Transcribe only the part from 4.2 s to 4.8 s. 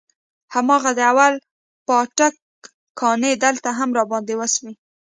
وسوې.